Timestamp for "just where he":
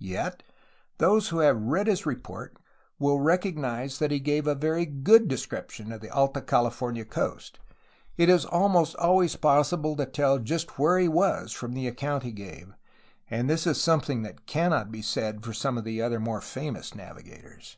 10.40-11.06